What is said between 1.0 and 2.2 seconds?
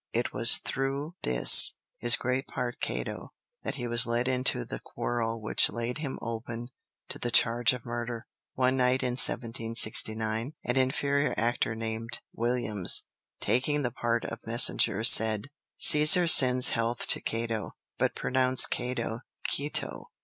this, his